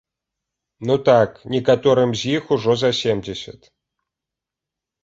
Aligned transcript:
Ну 0.89 0.95
так, 1.09 1.29
некаторым 1.57 2.09
з 2.23 2.35
іх 2.39 2.43
ужо 2.57 2.71
за 2.85 2.91
семдзесят! 3.03 3.73